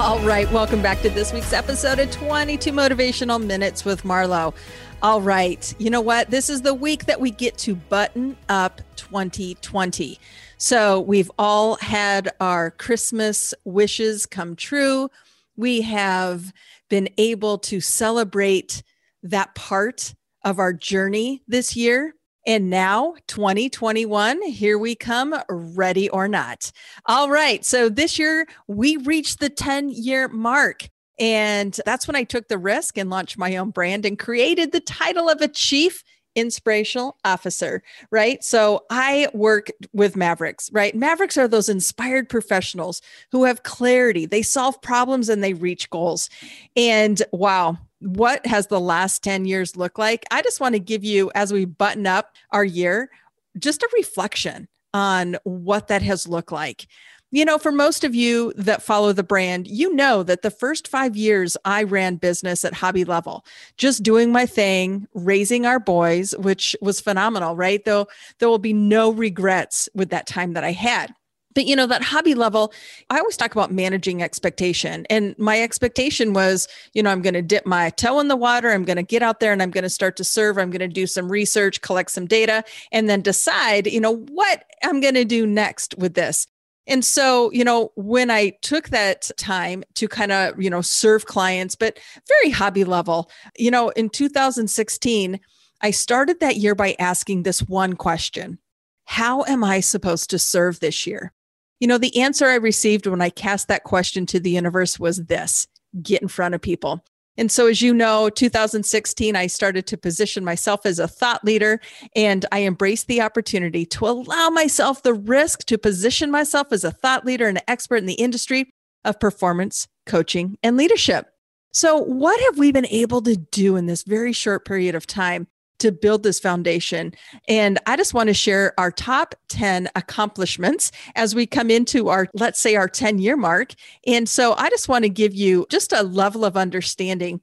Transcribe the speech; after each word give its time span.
All 0.00 0.18
right, 0.20 0.50
welcome 0.50 0.80
back 0.80 1.02
to 1.02 1.10
this 1.10 1.32
week's 1.32 1.52
episode 1.52 1.98
of 1.98 2.10
22 2.10 2.72
Motivational 2.72 3.44
Minutes 3.44 3.84
with 3.84 4.02
Marlo. 4.02 4.54
All 5.02 5.20
right, 5.20 5.74
you 5.78 5.90
know 5.90 6.00
what? 6.00 6.30
This 6.30 6.48
is 6.48 6.62
the 6.62 6.72
week 6.72 7.04
that 7.06 7.20
we 7.20 7.30
get 7.30 7.58
to 7.58 7.74
button 7.74 8.36
up 8.48 8.80
2020. 8.96 10.18
So 10.56 11.00
we've 11.00 11.30
all 11.38 11.76
had 11.76 12.30
our 12.40 12.70
Christmas 12.70 13.52
wishes 13.64 14.24
come 14.24 14.56
true. 14.56 15.10
We 15.56 15.82
have 15.82 16.52
been 16.88 17.08
able 17.18 17.58
to 17.58 17.80
celebrate 17.80 18.82
that 19.22 19.54
part 19.54 20.14
of 20.42 20.58
our 20.58 20.72
journey 20.72 21.42
this 21.46 21.76
year. 21.76 22.14
And 22.46 22.68
now, 22.68 23.14
2021, 23.26 24.42
here 24.42 24.78
we 24.78 24.94
come, 24.94 25.34
ready 25.48 26.10
or 26.10 26.28
not. 26.28 26.70
All 27.06 27.30
right. 27.30 27.64
So 27.64 27.88
this 27.88 28.18
year, 28.18 28.46
we 28.68 28.98
reached 28.98 29.40
the 29.40 29.48
10 29.48 29.88
year 29.90 30.28
mark. 30.28 30.88
And 31.18 31.78
that's 31.86 32.06
when 32.06 32.16
I 32.16 32.24
took 32.24 32.48
the 32.48 32.58
risk 32.58 32.98
and 32.98 33.08
launched 33.08 33.38
my 33.38 33.56
own 33.56 33.70
brand 33.70 34.04
and 34.04 34.18
created 34.18 34.72
the 34.72 34.80
title 34.80 35.28
of 35.28 35.40
a 35.40 35.48
chief 35.48 36.02
inspirational 36.34 37.16
officer, 37.24 37.82
right? 38.10 38.42
So 38.42 38.84
I 38.90 39.28
work 39.32 39.68
with 39.92 40.16
Mavericks, 40.16 40.70
right? 40.72 40.94
Mavericks 40.94 41.36
are 41.36 41.48
those 41.48 41.68
inspired 41.68 42.28
professionals 42.28 43.00
who 43.30 43.44
have 43.44 43.62
clarity, 43.62 44.26
they 44.26 44.42
solve 44.42 44.80
problems 44.82 45.28
and 45.28 45.42
they 45.42 45.54
reach 45.54 45.90
goals. 45.90 46.28
And 46.76 47.22
wow, 47.32 47.78
what 48.00 48.44
has 48.46 48.66
the 48.66 48.80
last 48.80 49.22
10 49.22 49.46
years 49.46 49.76
looked 49.76 49.98
like? 49.98 50.24
I 50.30 50.42
just 50.42 50.60
want 50.60 50.74
to 50.74 50.80
give 50.80 51.04
you, 51.04 51.30
as 51.34 51.52
we 51.52 51.64
button 51.64 52.06
up 52.06 52.34
our 52.50 52.64
year, 52.64 53.10
just 53.58 53.82
a 53.82 53.88
reflection 53.94 54.68
on 54.92 55.36
what 55.44 55.88
that 55.88 56.02
has 56.02 56.28
looked 56.28 56.52
like. 56.52 56.86
You 57.34 57.44
know, 57.44 57.58
for 57.58 57.72
most 57.72 58.04
of 58.04 58.14
you 58.14 58.52
that 58.54 58.80
follow 58.80 59.12
the 59.12 59.24
brand, 59.24 59.66
you 59.66 59.92
know 59.92 60.22
that 60.22 60.42
the 60.42 60.52
first 60.52 60.86
five 60.86 61.16
years 61.16 61.56
I 61.64 61.82
ran 61.82 62.14
business 62.14 62.64
at 62.64 62.74
hobby 62.74 63.04
level, 63.04 63.44
just 63.76 64.04
doing 64.04 64.30
my 64.30 64.46
thing, 64.46 65.08
raising 65.14 65.66
our 65.66 65.80
boys, 65.80 66.36
which 66.38 66.76
was 66.80 67.00
phenomenal, 67.00 67.56
right? 67.56 67.84
Though 67.84 68.06
there 68.38 68.48
will 68.48 68.60
be 68.60 68.72
no 68.72 69.12
regrets 69.12 69.88
with 69.96 70.10
that 70.10 70.28
time 70.28 70.52
that 70.52 70.62
I 70.62 70.70
had. 70.70 71.12
But 71.56 71.66
you 71.66 71.74
know, 71.74 71.88
that 71.88 72.04
hobby 72.04 72.36
level, 72.36 72.72
I 73.10 73.18
always 73.18 73.36
talk 73.36 73.50
about 73.50 73.72
managing 73.72 74.22
expectation. 74.22 75.04
And 75.10 75.36
my 75.36 75.60
expectation 75.60 76.34
was, 76.34 76.68
you 76.92 77.02
know, 77.02 77.10
I'm 77.10 77.22
going 77.22 77.34
to 77.34 77.42
dip 77.42 77.66
my 77.66 77.90
toe 77.90 78.20
in 78.20 78.28
the 78.28 78.36
water. 78.36 78.70
I'm 78.70 78.84
going 78.84 78.96
to 78.96 79.02
get 79.02 79.24
out 79.24 79.40
there 79.40 79.52
and 79.52 79.60
I'm 79.60 79.72
going 79.72 79.82
to 79.82 79.90
start 79.90 80.16
to 80.18 80.24
serve. 80.24 80.56
I'm 80.56 80.70
going 80.70 80.78
to 80.78 80.86
do 80.86 81.08
some 81.08 81.28
research, 81.28 81.80
collect 81.80 82.12
some 82.12 82.26
data, 82.26 82.62
and 82.92 83.10
then 83.10 83.22
decide, 83.22 83.88
you 83.88 83.98
know, 83.98 84.18
what 84.18 84.66
I'm 84.84 85.00
going 85.00 85.14
to 85.14 85.24
do 85.24 85.48
next 85.48 85.98
with 85.98 86.14
this. 86.14 86.46
And 86.86 87.04
so, 87.04 87.50
you 87.52 87.64
know, 87.64 87.92
when 87.94 88.30
I 88.30 88.50
took 88.60 88.90
that 88.90 89.30
time 89.36 89.84
to 89.94 90.06
kind 90.06 90.32
of, 90.32 90.60
you 90.60 90.68
know, 90.68 90.82
serve 90.82 91.26
clients, 91.26 91.74
but 91.74 91.98
very 92.28 92.50
hobby 92.50 92.84
level, 92.84 93.30
you 93.56 93.70
know, 93.70 93.88
in 93.90 94.10
2016, 94.10 95.40
I 95.80 95.90
started 95.90 96.40
that 96.40 96.56
year 96.56 96.74
by 96.74 96.94
asking 96.98 97.42
this 97.42 97.60
one 97.60 97.94
question 97.94 98.58
How 99.04 99.44
am 99.44 99.64
I 99.64 99.80
supposed 99.80 100.30
to 100.30 100.38
serve 100.38 100.80
this 100.80 101.06
year? 101.06 101.32
You 101.80 101.88
know, 101.88 101.98
the 101.98 102.20
answer 102.20 102.46
I 102.46 102.54
received 102.54 103.06
when 103.06 103.20
I 103.20 103.30
cast 103.30 103.68
that 103.68 103.84
question 103.84 104.26
to 104.26 104.40
the 104.40 104.50
universe 104.50 104.98
was 104.98 105.24
this 105.24 105.66
get 106.02 106.22
in 106.22 106.28
front 106.28 106.54
of 106.54 106.60
people. 106.60 107.04
And 107.36 107.50
so, 107.50 107.66
as 107.66 107.82
you 107.82 107.92
know, 107.92 108.28
2016, 108.30 109.34
I 109.34 109.46
started 109.46 109.86
to 109.88 109.96
position 109.96 110.44
myself 110.44 110.86
as 110.86 110.98
a 110.98 111.08
thought 111.08 111.44
leader 111.44 111.80
and 112.14 112.46
I 112.52 112.62
embraced 112.62 113.08
the 113.08 113.20
opportunity 113.20 113.84
to 113.86 114.06
allow 114.06 114.50
myself 114.50 115.02
the 115.02 115.14
risk 115.14 115.64
to 115.66 115.78
position 115.78 116.30
myself 116.30 116.68
as 116.70 116.84
a 116.84 116.92
thought 116.92 117.24
leader 117.24 117.48
and 117.48 117.58
an 117.58 117.64
expert 117.66 117.96
in 117.96 118.06
the 118.06 118.14
industry 118.14 118.70
of 119.04 119.20
performance, 119.20 119.86
coaching, 120.06 120.56
and 120.62 120.76
leadership. 120.76 121.26
So, 121.72 121.98
what 121.98 122.40
have 122.42 122.58
we 122.58 122.70
been 122.70 122.86
able 122.86 123.20
to 123.22 123.36
do 123.36 123.74
in 123.76 123.86
this 123.86 124.04
very 124.04 124.32
short 124.32 124.64
period 124.64 124.94
of 124.94 125.06
time 125.06 125.48
to 125.78 125.92
build 125.92 126.22
this 126.22 126.38
foundation. 126.40 127.12
And 127.48 127.78
I 127.86 127.96
just 127.96 128.14
want 128.14 128.28
to 128.28 128.34
share 128.34 128.72
our 128.78 128.90
top 128.90 129.34
10 129.48 129.88
accomplishments 129.94 130.92
as 131.14 131.34
we 131.34 131.46
come 131.46 131.70
into 131.70 132.08
our, 132.08 132.28
let's 132.34 132.60
say, 132.60 132.76
our 132.76 132.88
10 132.88 133.18
year 133.18 133.36
mark. 133.36 133.72
And 134.06 134.28
so 134.28 134.54
I 134.54 134.70
just 134.70 134.88
want 134.88 135.04
to 135.04 135.08
give 135.08 135.34
you 135.34 135.66
just 135.70 135.92
a 135.92 136.02
level 136.02 136.44
of 136.44 136.56
understanding 136.56 137.40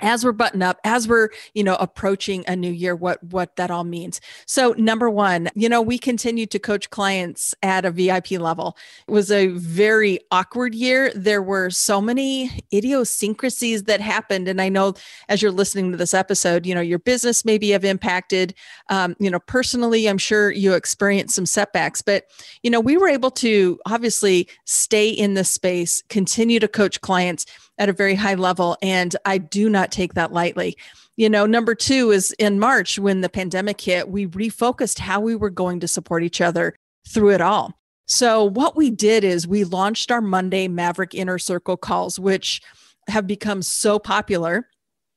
as 0.00 0.24
we're 0.24 0.32
button 0.32 0.62
up 0.62 0.78
as 0.84 1.08
we're 1.08 1.28
you 1.54 1.64
know 1.64 1.76
approaching 1.76 2.44
a 2.46 2.56
new 2.56 2.70
year 2.70 2.94
what 2.94 3.22
what 3.24 3.56
that 3.56 3.70
all 3.70 3.84
means. 3.84 4.20
So 4.46 4.74
number 4.78 5.10
one 5.10 5.48
you 5.54 5.68
know 5.68 5.82
we 5.82 5.98
continue 5.98 6.46
to 6.46 6.58
coach 6.58 6.90
clients 6.90 7.54
at 7.62 7.84
a 7.84 7.90
vip 7.90 8.30
level. 8.32 8.76
It 9.06 9.10
was 9.10 9.30
a 9.30 9.48
very 9.48 10.18
awkward 10.30 10.74
year. 10.74 11.12
There 11.14 11.42
were 11.42 11.70
so 11.70 12.00
many 12.00 12.50
idiosyncrasies 12.72 13.84
that 13.84 14.00
happened. 14.00 14.48
And 14.48 14.60
i 14.60 14.68
know 14.68 14.94
as 15.28 15.42
you're 15.42 15.50
listening 15.50 15.90
to 15.92 15.96
this 15.96 16.14
episode 16.14 16.66
you 16.66 16.74
know 16.74 16.80
your 16.80 16.98
business 16.98 17.44
maybe 17.44 17.70
have 17.70 17.84
impacted. 17.84 18.54
Um, 18.88 19.16
you 19.18 19.30
know 19.30 19.40
personally 19.40 20.08
i'm 20.08 20.18
sure 20.18 20.50
you 20.50 20.74
experienced 20.74 21.34
some 21.34 21.46
setbacks 21.46 22.02
but 22.02 22.24
you 22.62 22.70
know 22.70 22.80
we 22.80 22.96
were 22.96 23.08
able 23.08 23.30
to 23.32 23.78
obviously 23.86 24.48
stay 24.64 25.08
in 25.08 25.34
this 25.34 25.50
space 25.50 26.02
continue 26.08 26.60
to 26.60 26.68
coach 26.68 27.00
clients 27.00 27.46
at 27.78 27.88
a 27.88 27.92
very 27.92 28.14
high 28.14 28.34
level. 28.34 28.76
And 28.82 29.14
I 29.24 29.38
do 29.38 29.68
not 29.68 29.92
take 29.92 30.14
that 30.14 30.32
lightly. 30.32 30.76
You 31.16 31.30
know, 31.30 31.46
number 31.46 31.74
two 31.74 32.10
is 32.10 32.32
in 32.38 32.58
March 32.58 32.98
when 32.98 33.22
the 33.22 33.28
pandemic 33.28 33.80
hit, 33.80 34.08
we 34.08 34.26
refocused 34.26 34.98
how 34.98 35.20
we 35.20 35.34
were 35.34 35.50
going 35.50 35.80
to 35.80 35.88
support 35.88 36.22
each 36.22 36.40
other 36.40 36.76
through 37.08 37.30
it 37.30 37.40
all. 37.40 37.72
So, 38.06 38.44
what 38.44 38.76
we 38.76 38.90
did 38.90 39.24
is 39.24 39.48
we 39.48 39.64
launched 39.64 40.10
our 40.10 40.20
Monday 40.20 40.68
Maverick 40.68 41.14
Inner 41.14 41.38
Circle 41.38 41.78
calls, 41.78 42.20
which 42.20 42.60
have 43.08 43.26
become 43.26 43.62
so 43.62 43.98
popular 43.98 44.68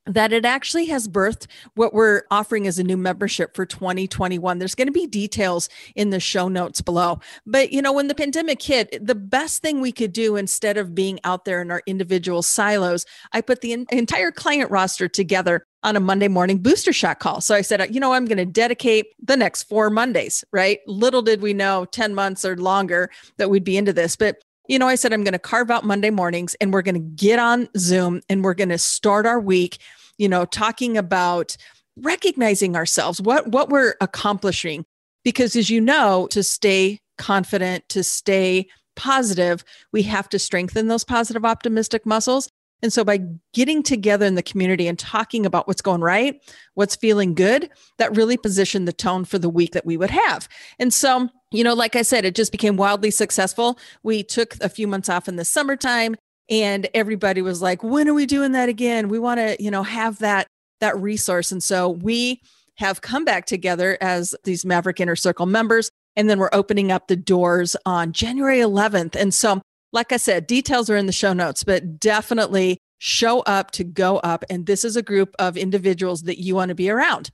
that 0.10 0.34
it 0.34 0.44
actually 0.44 0.86
has 0.88 1.08
birthed 1.08 1.48
what 1.76 1.94
we're 1.94 2.24
offering 2.32 2.68
as 2.68 2.80
a 2.80 2.84
new 2.84 2.98
membership 2.98 3.56
for 3.56 3.66
2021. 3.66 4.58
There's 4.58 4.76
going 4.76 4.88
to 4.88 4.92
be 4.92 5.08
details 5.08 5.70
in 5.96 6.10
the 6.10 6.20
show 6.20 6.48
notes 6.48 6.82
below. 6.82 7.20
But, 7.46 7.72
you 7.72 7.82
know, 7.82 7.94
when 7.94 8.08
the 8.08 8.16
pandemic 8.16 8.62
hit, 8.62 9.06
the 9.06 9.16
best 9.16 9.62
thing 9.62 9.82
we 9.82 9.92
could 9.92 10.12
do 10.12 10.36
instead 10.36 10.78
of 10.78 10.96
being 10.96 11.20
out 11.24 11.46
there 11.46 11.62
in 11.62 11.70
our 11.70 11.84
individual 11.86 12.42
silos, 12.42 13.06
I 13.34 13.42
put 13.42 13.62
the 13.62 13.86
entire 13.92 14.32
client 14.32 14.72
roster 14.72 15.08
together 15.08 15.66
on 15.84 15.96
a 15.96 16.00
Monday 16.00 16.28
morning 16.28 16.58
booster 16.58 16.92
shot 16.92 17.20
call. 17.20 17.40
So 17.40 17.56
I 17.56 17.62
said, 17.62 17.94
you 17.94 18.02
know, 18.02 18.14
I'm 18.14 18.26
going 18.26 18.38
to 18.38 18.46
dedicate 18.46 19.08
the 19.24 19.38
next 19.38 19.64
four 19.64 19.90
Mondays, 19.90 20.44
right? 20.52 20.80
Little 20.88 21.22
did 21.22 21.42
we 21.42 21.54
know 21.54 21.86
10 21.86 22.16
months 22.16 22.44
or 22.44 22.58
longer 22.58 23.10
that 23.38 23.50
we'd 23.50 23.64
be 23.64 23.78
into 23.78 23.94
this. 23.94 24.16
But 24.16 24.44
you 24.70 24.78
know, 24.78 24.88
I 24.88 24.96
said, 24.96 25.12
I'm 25.12 25.24
going 25.24 25.34
to 25.34 25.40
carve 25.40 25.72
out 25.72 25.84
Monday 25.84 26.12
mornings 26.12 26.56
and 26.62 26.72
we're 26.72 26.84
going 26.84 26.94
to 26.94 27.00
get 27.00 27.40
on 27.40 27.68
Zoom 27.76 28.22
and 28.30 28.44
we're 28.44 28.54
going 28.54 28.70
to 28.70 28.78
start 28.78 29.26
our 29.26 29.40
week 29.40 29.80
you 30.20 30.30
know, 30.30 30.46
talking 30.46 30.98
about 30.98 31.58
recognizing 31.98 32.76
ourselves, 32.76 33.20
what 33.20 33.48
what 33.48 33.70
we're 33.70 33.96
accomplishing 34.02 34.86
because 35.24 35.56
as 35.56 35.70
you 35.70 35.82
know, 35.82 36.28
to 36.32 36.44
stay 36.44 37.00
confident, 37.18 37.88
to 37.90 38.04
stay 38.04 38.68
positive, 38.96 39.64
we 39.92 40.04
have 40.04 40.30
to 40.30 40.40
strengthen 40.40 40.88
those 40.88 41.04
positive 41.04 41.46
optimistic 41.46 42.06
muscles. 42.06 42.50
And 42.82 42.94
so 42.94 43.04
by 43.04 43.20
getting 43.54 43.84
together 43.84 44.26
in 44.26 44.36
the 44.36 44.44
community 44.44 44.88
and 44.88 44.98
talking 44.98 45.46
about 45.46 45.68
what's 45.68 45.82
going 45.82 46.02
right, 46.02 46.42
what's 46.76 46.96
feeling 46.96 47.34
good, 47.34 47.70
that 47.98 48.16
really 48.16 48.38
positioned 48.38 48.88
the 48.88 48.94
tone 48.94 49.26
for 49.26 49.38
the 49.38 49.50
week 49.50 49.74
that 49.74 49.86
we 49.86 49.98
would 49.98 50.12
have. 50.12 50.48
And 50.80 50.94
so, 50.94 51.28
you 51.52 51.64
know, 51.64 51.74
like 51.74 51.98
I 51.98 52.04
said, 52.04 52.24
it 52.24 52.36
just 52.36 52.54
became 52.54 52.78
wildly 52.78 53.12
successful. 53.12 53.78
We 54.04 54.24
took 54.24 54.56
a 54.62 54.70
few 54.70 54.88
months 54.88 55.10
off 55.10 55.28
in 55.28 55.36
the 55.36 55.44
summertime 55.44 56.16
and 56.50 56.88
everybody 56.94 57.42
was 57.42 57.62
like 57.62 57.84
when 57.84 58.08
are 58.08 58.14
we 58.14 58.26
doing 58.26 58.52
that 58.54 58.70
again? 58.70 59.10
We 59.10 59.20
want 59.20 59.40
to 59.40 59.62
you 59.62 59.72
know 59.72 59.84
have 59.84 60.20
that 60.20 60.48
that 60.80 60.98
resource. 61.00 61.52
And 61.52 61.64
so 61.64 61.90
we 61.90 62.42
have 62.76 63.02
come 63.02 63.26
back 63.26 63.46
together 63.46 63.98
as 64.00 64.34
these 64.46 64.66
maverick 64.66 65.00
inner 65.00 65.16
circle 65.16 65.46
members 65.46 65.92
and 66.16 66.30
then 66.30 66.40
we're 66.40 66.50
opening 66.54 66.92
up 66.92 67.08
the 67.08 67.16
doors 67.16 67.76
on 67.86 68.14
january 68.14 68.60
11th 68.60 69.18
and 69.18 69.34
so 69.34 69.62
like 69.92 70.14
i 70.14 70.18
said 70.18 70.48
details 70.48 70.90
are 70.90 70.96
in 70.96 71.06
the 71.06 71.12
show 71.12 71.34
notes 71.34 71.62
but 71.62 72.00
definitely 72.00 72.78
show 73.00 73.40
up 73.42 73.72
to 73.72 73.84
go 73.84 74.18
up 74.18 74.46
and 74.50 74.66
this 74.66 74.86
is 74.86 74.96
a 74.96 75.02
group 75.02 75.34
of 75.40 75.58
individuals 75.58 76.24
that 76.24 76.40
you 76.40 76.54
want 76.54 76.70
to 76.70 76.76
be 76.76 76.90
around. 76.90 77.32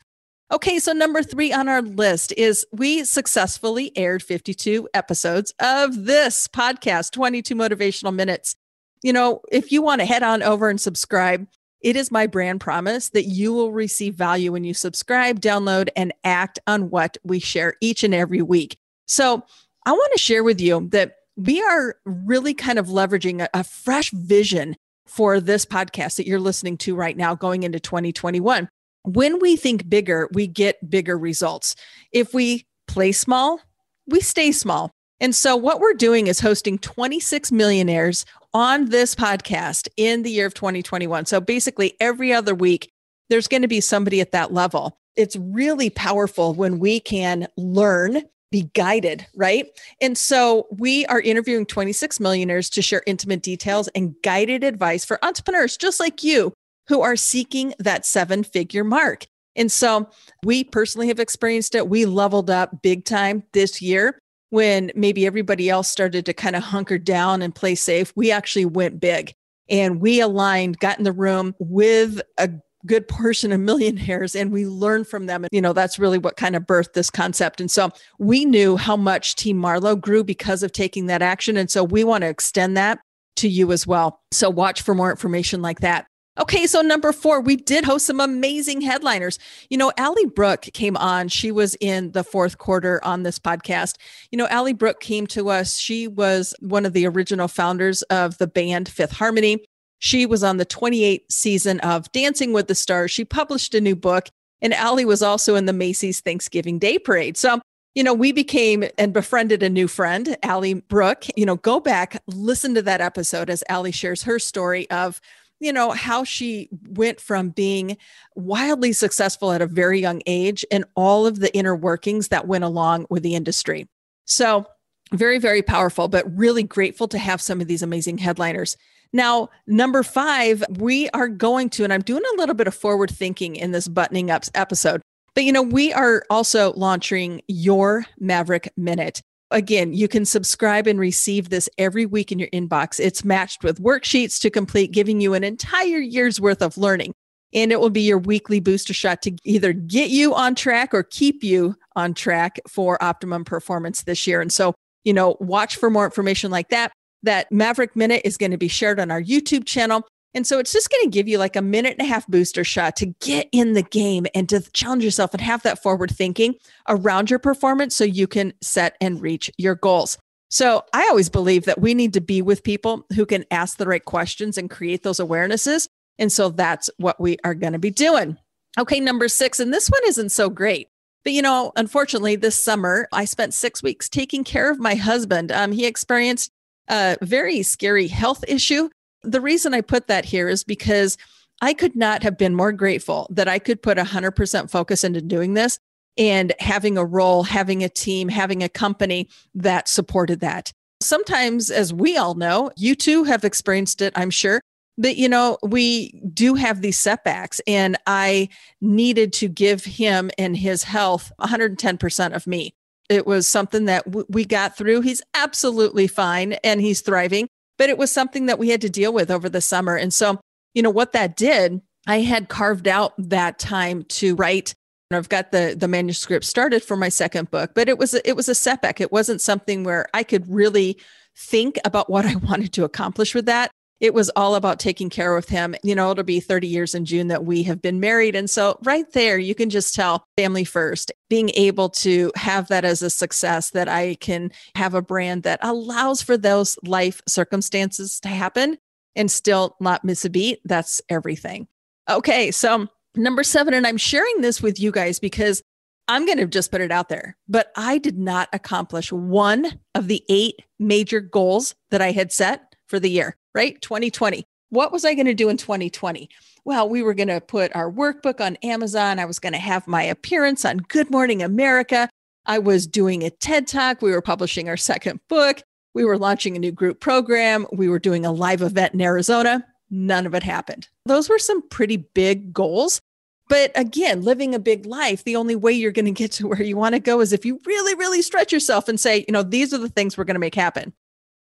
Okay, 0.54 0.78
so 0.78 0.94
number 0.94 1.24
three 1.24 1.52
on 1.52 1.68
our 1.68 1.82
list 1.82 2.32
is 2.38 2.66
we 2.72 3.04
successfully 3.04 3.92
aired 3.98 4.22
52 4.22 4.88
episodes 4.94 5.52
of 5.60 6.06
this 6.06 6.48
podcast, 6.48 7.12
22 7.12 7.56
Motivational 7.56 8.14
Minutes. 8.14 8.56
You 9.06 9.14
know, 9.14 9.42
if 9.52 9.72
you 9.72 9.84
want 9.84 10.02
to 10.02 10.06
head 10.06 10.24
on 10.24 10.42
over 10.42 10.68
and 10.68 10.82
subscribe, 10.82 11.48
it 11.82 11.96
is 11.96 12.10
my 12.10 12.26
brand 12.26 12.60
promise 12.60 13.10
that 13.10 13.26
you 13.26 13.54
will 13.54 13.72
receive 13.72 14.16
value 14.16 14.52
when 14.52 14.64
you 14.64 14.74
subscribe, 14.74 15.40
download, 15.40 15.90
and 15.96 16.12
act 16.24 16.58
on 16.66 16.90
what 16.90 17.18
we 17.24 17.38
share 17.38 17.76
each 17.82 18.04
and 18.04 18.16
every 18.16 18.42
week. 18.42 18.80
So 19.06 19.44
I 19.86 19.92
want 19.92 20.12
to 20.14 20.20
share 20.20 20.44
with 20.44 20.60
you 20.60 20.88
that 20.90 21.18
we 21.38 21.62
are 21.62 21.98
really 22.06 22.56
kind 22.56 22.80
of 22.80 22.88
leveraging 22.88 23.44
a, 23.44 23.50
a 23.54 23.64
fresh 23.64 24.10
vision 24.10 24.76
for 25.06 25.40
this 25.40 25.68
podcast 25.68 26.16
that 26.16 26.26
you're 26.26 26.40
listening 26.40 26.76
to 26.78 26.96
right 26.96 27.16
now 27.16 27.36
going 27.36 27.62
into 27.62 27.80
2021 27.80 28.68
when 29.04 29.40
we 29.40 29.56
think 29.56 29.88
bigger, 29.88 30.28
we 30.34 30.48
get 30.48 30.90
bigger 30.90 31.16
results. 31.16 31.76
If 32.12 32.34
we 32.34 32.66
play 32.88 33.12
small, 33.12 33.60
we 34.08 34.20
stay 34.20 34.52
small. 34.52 34.92
And 35.20 35.34
so, 35.34 35.56
what 35.56 35.80
we're 35.80 35.94
doing 35.94 36.28
is 36.28 36.40
hosting 36.40 36.78
26 36.80 37.52
millionaires 37.52 38.26
on 38.56 38.86
this 38.86 39.14
podcast 39.14 39.90
in 39.98 40.24
the 40.24 40.32
year 40.32 40.46
of 40.46 40.54
2021. 40.54 41.26
So, 41.26 41.42
basically, 41.42 41.94
every 42.00 42.32
other 42.32 42.56
week, 42.56 42.90
there's 43.30 43.50
going 43.50 43.64
to 43.64 43.68
be 43.68 43.82
somebody 43.82 44.22
at 44.22 44.32
that 44.32 44.54
level. 44.54 44.98
It's 45.18 45.36
really 45.36 45.90
powerful 45.90 46.54
when 46.54 46.80
we 46.80 47.02
can 47.02 47.48
learn, 47.58 48.22
be 48.52 48.72
guided, 48.74 49.28
right? 49.36 49.68
And 50.00 50.18
so, 50.18 50.68
we 50.72 51.06
are 51.08 51.20
interviewing 51.20 51.66
26 51.66 52.22
millionaires 52.22 52.70
to 52.72 52.82
share 52.82 53.04
intimate 53.06 53.44
details 53.44 53.90
and 53.90 54.16
guided 54.24 54.64
advice 54.64 55.04
for 55.04 55.24
entrepreneurs 55.24 55.76
just 55.76 56.00
like 56.00 56.24
you 56.24 56.54
who 56.88 57.02
are 57.02 57.18
seeking 57.18 57.74
that 57.80 58.06
seven 58.06 58.42
figure 58.42 58.86
mark. 58.86 59.26
And 59.58 59.72
so 59.72 60.10
we 60.44 60.64
personally 60.64 61.08
have 61.08 61.20
experienced 61.20 61.76
it. 61.76 61.88
We 61.88 62.06
leveled 62.06 62.50
up 62.50 62.82
big 62.82 63.06
time 63.06 63.44
this 63.54 63.82
year 63.82 64.20
when 64.56 64.90
maybe 64.96 65.26
everybody 65.26 65.70
else 65.70 65.90
started 65.90 66.26
to 66.26 66.34
kind 66.34 66.56
of 66.56 66.64
hunker 66.64 66.98
down 66.98 67.42
and 67.42 67.54
play 67.54 67.76
safe. 67.76 68.14
We 68.16 68.32
actually 68.32 68.64
went 68.64 69.02
big 69.02 69.36
and 69.70 70.00
we 70.00 70.22
aligned, 70.22 70.80
got 70.80 70.98
in 70.98 71.04
the 71.04 71.12
room 71.12 71.54
with 71.60 72.22
a 72.38 72.50
good 72.86 73.06
portion 73.10 73.52
of 73.52 73.60
millionaires 73.60 74.34
and 74.34 74.54
we 74.54 74.66
learned 74.66 75.08
from 75.08 75.26
them. 75.26 75.44
And, 75.44 75.50
you 75.52 75.62
know, 75.62 75.74
that's 75.74 76.00
really 76.00 76.18
what 76.18 76.38
kind 76.38 76.56
of 76.56 76.64
birthed 76.64 76.94
this 76.94 77.10
concept. 77.10 77.60
And 77.60 77.70
so 77.70 77.90
we 78.18 78.46
knew 78.46 78.78
how 78.78 78.96
much 78.96 79.36
Team 79.36 79.62
Marlo 79.62 80.00
grew 80.00 80.24
because 80.24 80.64
of 80.64 80.72
taking 80.72 81.08
that 81.08 81.22
action. 81.22 81.58
And 81.58 81.70
so 81.70 81.84
we 81.84 82.06
want 82.06 82.22
to 82.22 82.30
extend 82.30 82.78
that 82.78 83.00
to 83.36 83.50
you 83.50 83.74
as 83.74 83.86
well. 83.86 84.22
So 84.32 84.50
watch 84.50 84.82
for 84.84 84.96
more 84.96 85.12
information 85.12 85.62
like 85.62 85.82
that. 85.82 86.08
Okay, 86.38 86.68
so 86.68 86.82
number 86.82 87.14
four, 87.14 87.40
we 87.40 87.56
did 87.56 87.86
host 87.86 88.06
some 88.06 88.20
amazing 88.20 88.82
headliners. 88.82 89.40
You 89.70 89.78
know, 89.78 89.94
Ally 89.98 90.24
Brooke 90.36 90.64
came 90.74 90.98
on. 90.98 91.30
She 91.30 91.50
was 91.50 91.76
in 91.80 92.12
the 92.12 92.26
fourth 92.26 92.58
quarter 92.58 93.04
on 93.06 93.24
this 93.24 93.40
podcast. 93.40 93.96
You 94.32 94.38
know, 94.38 94.48
Ally 94.48 94.74
Brooke 94.74 95.00
came 95.00 95.28
to 95.28 95.50
us. 95.50 95.78
She 95.78 96.10
was 96.10 96.54
one 96.60 96.86
of 96.86 96.92
the 96.92 97.08
original 97.08 97.48
founders 97.48 98.02
of 98.04 98.38
the 98.38 98.48
band 98.48 98.90
Fifth 98.90 99.14
Harmony. 99.14 99.64
She 100.00 100.26
was 100.26 100.44
on 100.44 100.58
the 100.58 100.66
28th 100.66 101.32
season 101.32 101.80
of 101.80 102.12
Dancing 102.12 102.52
with 102.52 102.68
the 102.68 102.76
Stars. 102.76 103.12
She 103.12 103.24
published 103.24 103.74
a 103.74 103.80
new 103.80 103.96
book, 103.96 104.28
and 104.62 104.74
Ally 104.74 105.06
was 105.06 105.22
also 105.22 105.56
in 105.56 105.68
the 105.68 105.74
Macy's 105.74 106.20
Thanksgiving 106.20 106.80
Day 106.80 107.00
Parade. 107.00 107.38
So, 107.38 107.62
you 107.96 108.04
know, 108.04 108.14
we 108.14 108.34
became 108.34 108.84
and 108.98 109.14
befriended 109.14 109.64
a 109.64 109.70
new 109.70 109.88
friend, 109.88 110.36
Ally 110.44 110.74
Brooke. 110.74 111.28
You 111.38 111.46
know, 111.46 111.56
go 111.56 111.80
back, 111.80 112.22
listen 112.28 112.76
to 112.76 112.82
that 112.82 113.00
episode 113.00 113.50
as 113.50 113.64
Ally 113.70 113.92
shares 113.92 114.24
her 114.24 114.38
story 114.38 114.90
of 114.92 115.22
you 115.60 115.72
know, 115.72 115.92
how 115.92 116.24
she 116.24 116.70
went 116.90 117.20
from 117.20 117.50
being 117.50 117.98
wildly 118.36 118.94
successful 118.94 119.52
at 119.52 119.62
a 119.62 119.68
very 119.68 120.00
young 120.00 120.22
age 120.26 120.66
and 120.72 120.86
all 120.96 121.26
of 121.26 121.40
the 121.40 121.56
inner 121.56 121.76
workings 121.76 122.28
that 122.30 122.48
went 122.48 122.64
along 122.64 123.06
with 123.10 123.24
the 123.24 123.36
industry. 123.36 123.88
So, 124.26 124.66
very, 125.14 125.38
very 125.38 125.62
powerful, 125.62 126.08
but 126.08 126.26
really 126.36 126.64
grateful 126.64 127.08
to 127.10 127.18
have 127.18 127.40
some 127.40 127.62
of 127.62 127.68
these 127.68 127.84
amazing 127.84 128.18
headliners. 128.18 128.76
Now, 129.14 129.50
number 129.68 130.04
five, 130.04 130.64
we 130.78 131.10
are 131.12 131.30
going 131.30 131.70
to, 131.72 131.84
and 131.84 131.94
I'm 131.94 132.02
doing 132.02 132.24
a 132.34 132.38
little 132.38 132.56
bit 132.56 132.68
of 132.68 132.76
forward 132.76 133.12
thinking 133.12 133.56
in 133.56 133.72
this 133.72 133.88
buttoning 133.88 134.32
up 134.32 134.44
episode, 134.56 135.02
but 135.36 135.44
you 135.44 135.52
know, 135.52 135.62
we 135.62 135.94
are 135.94 136.24
also 136.30 136.74
launching 136.74 137.42
your 137.48 138.06
Maverick 138.20 138.72
Minute. 138.76 139.22
Again, 139.52 139.94
you 139.94 140.08
can 140.08 140.26
subscribe 140.26 140.88
and 140.88 141.00
receive 141.00 141.50
this 141.50 141.70
every 141.78 142.06
week 142.06 142.32
in 142.32 142.40
your 142.40 142.50
inbox. 142.50 143.00
It's 143.00 143.24
matched 143.24 143.64
with 143.64 143.82
worksheets 143.82 144.40
to 144.42 144.50
complete, 144.50 144.92
giving 144.92 145.22
you 145.22 145.34
an 145.34 145.44
entire 145.44 146.00
year's 146.00 146.42
worth 146.42 146.62
of 146.62 146.78
learning. 146.78 147.14
And 147.54 147.72
it 147.72 147.80
will 147.80 147.92
be 147.92 148.02
your 148.02 148.18
weekly 148.18 148.60
booster 148.60 148.94
shot 148.94 149.22
to 149.22 149.36
either 149.46 149.72
get 149.72 150.10
you 150.10 150.34
on 150.34 150.56
track 150.56 150.94
or 150.94 151.04
keep 151.04 151.44
you 151.44 151.76
on 151.96 152.14
track 152.14 152.60
for 152.68 153.02
optimum 153.02 153.46
performance 153.46 154.04
this 154.04 154.28
year. 154.28 154.42
And 154.42 154.52
so, 154.52 154.74
you 155.04 155.14
know, 155.14 155.38
watch 155.40 155.76
for 155.78 155.90
more 155.90 156.06
information 156.06 156.52
like 156.52 156.70
that. 156.70 156.92
That 157.24 157.52
Maverick 157.52 157.96
Minute 157.96 158.24
is 158.26 158.38
going 158.38 158.52
to 158.52 158.58
be 158.58 158.68
shared 158.68 159.00
on 159.00 159.10
our 159.10 159.22
YouTube 159.22 159.66
channel. 159.66 160.06
And 160.36 160.46
so 160.46 160.60
it's 160.60 160.74
just 160.74 160.92
going 160.92 161.06
to 161.06 161.10
give 161.10 161.30
you 161.30 161.38
like 161.38 161.56
a 161.56 161.62
minute 161.62 161.96
and 161.98 162.06
a 162.06 162.10
half 162.10 162.28
booster 162.28 162.66
shot 162.66 162.98
to 162.98 163.08
get 163.22 163.48
in 163.54 163.72
the 163.74 163.82
game 163.82 164.28
and 164.36 164.48
to 164.50 164.60
challenge 164.74 165.04
yourself 165.04 165.34
and 165.34 165.42
have 165.42 165.64
that 165.64 165.82
forward 165.82 166.12
thinking 166.12 166.56
around 166.90 167.30
your 167.30 167.40
performance 167.40 167.96
so 167.96 168.04
you 168.04 168.28
can 168.28 168.54
set 168.62 168.98
and 169.00 169.22
reach 169.22 169.50
your 169.58 169.76
goals. 169.76 170.18
So 170.50 170.84
I 170.94 171.08
always 171.08 171.30
believe 171.30 171.66
that 171.66 171.80
we 171.80 171.94
need 171.94 172.14
to 172.14 172.22
be 172.22 172.42
with 172.42 172.64
people 172.64 173.06
who 173.16 173.26
can 173.26 173.46
ask 173.50 173.78
the 173.78 173.88
right 173.88 174.04
questions 174.04 174.58
and 174.58 174.70
create 174.70 175.04
those 175.04 175.20
awarenesses. 175.20 175.88
And 176.20 176.32
so 176.32 176.50
that's 176.50 176.90
what 176.98 177.20
we 177.20 177.38
are 177.46 177.56
going 177.56 177.74
to 177.74 177.80
be 177.80 177.90
doing. 177.90 178.38
Okay, 178.78 179.00
number 179.00 179.30
six, 179.30 179.62
and 179.62 179.74
this 179.74 179.90
one 179.90 180.02
isn't 180.06 180.30
so 180.30 180.50
great. 180.50 180.90
But 181.24 181.34
you 181.34 181.42
know, 181.42 181.72
unfortunately, 181.78 182.36
this 182.36 182.62
summer 182.62 183.08
I 183.12 183.26
spent 183.26 183.54
six 183.54 183.82
weeks 183.82 184.10
taking 184.10 184.44
care 184.44 184.70
of 184.70 184.80
my 184.80 184.96
husband. 184.96 185.52
Um, 185.52 185.72
he 185.72 185.86
experienced 185.86 186.52
a 186.90 187.18
very 187.22 187.64
scary 187.64 188.08
health 188.08 188.44
issue 188.48 188.90
the 189.26 189.42
reason 189.42 189.74
I 189.74 189.82
put 189.82 190.08
that 190.08 190.26
here 190.26 190.48
is 190.50 190.64
because 190.64 191.18
I 191.62 191.74
could 191.74 191.96
not 191.96 192.24
have 192.24 192.38
been 192.38 192.56
more 192.56 192.72
grateful 192.72 193.28
that 193.32 193.48
I 193.48 193.60
could 193.60 193.82
put 193.82 193.98
100% 193.98 194.70
focus 194.70 195.04
into 195.04 195.22
doing 195.22 195.54
this 195.54 195.80
and 196.18 196.54
having 196.60 196.98
a 196.98 197.06
role, 197.06 197.44
having 197.44 197.84
a 197.84 197.90
team, 197.90 198.30
having 198.30 198.64
a 198.64 198.70
company 198.70 199.30
that 199.54 199.88
supported 199.88 200.40
that. 200.42 200.72
Sometimes, 201.02 201.70
as 201.70 201.94
we 201.94 202.18
all 202.18 202.36
know, 202.36 202.72
you 202.78 202.96
too 202.96 203.26
have 203.26 203.44
experienced 203.44 204.02
it, 204.02 204.14
I'm 204.16 204.30
sure. 204.30 204.62
But, 204.98 205.18
you 205.18 205.28
know, 205.28 205.58
we 205.62 206.22
do 206.34 206.56
have 206.56 206.82
these 206.82 206.98
setbacks, 206.98 207.60
and 207.68 207.98
I 208.08 208.48
needed 208.80 209.34
to 209.34 209.50
give 209.50 209.84
him 209.84 210.32
and 210.38 210.56
his 210.56 210.84
health 210.84 211.34
110% 211.42 212.34
of 212.34 212.48
me. 212.48 212.74
It 213.10 213.28
was 213.28 213.46
something 213.46 213.86
that 213.86 214.06
w- 214.06 214.26
we 214.30 214.46
got 214.46 214.78
through. 214.78 215.02
He's 215.02 215.22
absolutely 215.34 216.08
fine 216.08 216.54
and 216.64 216.80
he's 216.80 217.02
thriving 217.02 217.50
but 217.78 217.90
it 217.90 217.98
was 217.98 218.12
something 218.12 218.46
that 218.46 218.60
we 218.60 218.70
had 218.70 218.82
to 218.82 218.90
deal 218.90 219.14
with 219.14 219.32
over 219.32 219.50
the 219.50 219.62
summer. 219.62 219.96
And 219.96 220.14
so, 220.14 220.40
you 220.74 220.82
know, 220.82 220.90
what 220.90 221.14
that 221.14 221.36
did, 221.36 221.82
I 222.08 222.22
had 222.22 222.50
carved 222.50 222.88
out 222.88 223.14
that 223.18 223.60
time 223.60 224.04
to 224.04 224.36
write. 224.36 224.74
I've 225.12 225.30
got 225.30 225.52
the 225.52 225.76
the 225.78 225.88
manuscript 225.88 226.46
started 226.46 226.84
for 226.84 226.98
my 226.98 227.10
second 227.10 227.52
book, 227.52 227.72
but 227.76 227.88
it 227.88 227.98
was 227.98 228.14
it 228.14 228.36
was 228.36 228.50
a 228.50 228.56
setback. 228.56 229.00
It 229.00 229.12
wasn't 229.12 229.40
something 229.40 229.84
where 229.84 230.08
I 230.14 230.24
could 230.24 230.52
really 230.52 231.00
think 231.38 231.78
about 231.86 232.10
what 232.10 232.26
I 232.26 232.36
wanted 232.50 232.74
to 232.74 232.84
accomplish 232.84 233.36
with 233.36 233.46
that 233.46 233.72
it 234.00 234.14
was 234.14 234.30
all 234.36 234.56
about 234.56 234.80
taking 234.80 235.10
care 235.10 235.38
of 235.38 235.48
him. 235.48 235.76
You 235.84 235.96
know, 235.96 236.12
it'll 236.12 236.24
be 236.24 236.40
30 236.40 236.68
years 236.68 236.94
in 236.94 237.06
June 237.06 237.28
that 237.28 237.46
we 237.46 237.64
have 237.64 237.82
been 237.82 238.00
married. 238.00 238.36
And 238.36 238.50
so, 238.50 238.78
right 238.84 239.10
there, 239.14 239.38
you 239.38 239.56
can 239.56 239.70
just 239.70 239.96
tell 239.96 240.26
family 240.38 240.64
first, 240.64 241.12
being 241.30 241.50
able 241.56 241.90
to 241.90 242.32
have 242.36 242.68
that 242.68 242.86
as 242.86 243.02
a 243.02 243.10
success, 243.10 243.72
that 243.72 243.88
I 243.88 244.16
can 244.16 244.52
have 244.76 244.94
a 244.94 245.02
brand 245.02 245.44
that 245.44 245.60
allows 245.62 246.22
for 246.22 246.38
those 246.38 246.78
life 246.84 247.22
circumstances 247.28 248.20
to 248.22 248.30
happen 248.30 248.78
and 249.16 249.32
still 249.32 249.76
not 249.80 250.04
miss 250.04 250.26
a 250.26 250.30
beat. 250.30 250.60
That's 250.66 251.02
everything. 251.10 251.68
Okay. 252.10 252.52
So, 252.52 252.88
number 253.16 253.44
seven, 253.44 253.74
and 253.74 253.88
I'm 253.88 253.98
sharing 253.98 254.42
this 254.42 254.62
with 254.62 254.80
you 254.80 254.92
guys 254.92 255.20
because 255.20 255.64
I'm 256.08 256.26
going 256.26 256.38
to 256.38 256.46
just 256.46 256.72
put 256.72 256.82
it 256.82 256.92
out 256.92 257.10
there, 257.10 257.36
but 257.48 257.72
I 257.76 257.98
did 257.98 258.18
not 258.18 258.50
accomplish 258.54 259.12
one 259.12 259.80
of 259.96 260.08
the 260.08 260.24
eight 260.30 260.62
major 260.78 261.20
goals 261.20 261.74
that 261.90 262.02
I 262.02 262.12
had 262.12 262.32
set 262.32 262.75
for 262.88 263.00
the 263.00 263.10
year 263.10 263.36
right? 263.56 263.82
2020. 263.82 264.46
What 264.70 264.92
was 264.92 265.06
I 265.06 265.16
going 265.16 265.26
to 265.26 265.34
do 265.34 265.50
in 265.50 265.58
2020? 265.58 266.30
Well, 266.66 266.90
we 266.90 267.02
were 267.02 267.14
going 267.14 267.30
to 267.30 267.42
put 267.42 267.76
our 267.76 267.90
workbook 267.90 268.42
on 268.42 268.58
Amazon. 268.58 269.18
I 269.18 269.26
was 269.26 269.40
going 269.40 269.54
to 269.54 269.60
have 269.60 269.88
my 269.88 270.04
appearance 270.04 270.66
on 270.66 270.78
Good 270.78 271.10
Morning 271.10 271.42
America. 271.42 272.10
I 272.46 272.60
was 272.60 272.86
doing 272.86 273.24
a 273.24 273.30
TED 273.30 273.68
Talk. 273.68 274.02
We 274.02 274.12
were 274.12 274.22
publishing 274.22 274.68
our 274.68 274.78
second 274.78 275.22
book. 275.30 275.62
We 275.94 276.04
were 276.04 276.18
launching 276.18 276.56
a 276.56 276.60
new 276.60 276.74
group 276.74 277.00
program. 277.00 277.66
We 277.72 277.88
were 277.88 278.00
doing 278.00 278.26
a 278.26 278.32
live 278.32 278.62
event 278.62 278.94
in 278.94 279.02
Arizona. 279.02 279.66
None 279.90 280.26
of 280.26 280.34
it 280.34 280.44
happened. 280.44 280.90
Those 281.06 281.30
were 281.30 281.40
some 281.40 281.68
pretty 281.70 281.98
big 281.98 282.52
goals. 282.52 283.00
But 283.48 283.72
again, 283.76 284.24
living 284.24 284.56
a 284.56 284.60
big 284.60 284.88
life, 284.88 285.24
the 285.24 285.36
only 285.36 285.56
way 285.56 285.72
you're 285.72 285.92
going 285.92 286.06
to 286.06 286.12
get 286.12 286.32
to 286.34 286.48
where 286.48 286.64
you 286.64 286.76
want 286.76 286.96
to 286.96 287.00
go 287.00 287.22
is 287.22 287.32
if 287.32 287.46
you 287.46 287.62
really, 287.66 287.94
really 287.94 288.24
stretch 288.24 288.52
yourself 288.52 288.90
and 288.90 289.00
say, 289.00 289.24
you 289.28 289.32
know, 289.32 289.44
these 289.44 289.72
are 289.72 289.78
the 289.78 289.88
things 289.88 290.18
we're 290.18 290.24
going 290.24 290.36
to 290.36 290.40
make 290.40 290.56
happen. 290.56 290.92